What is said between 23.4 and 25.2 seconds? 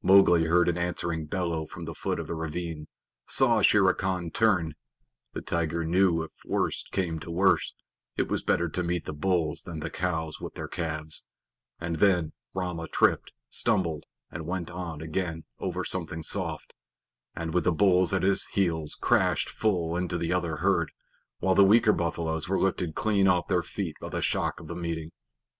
their feet by the shock of the meeting.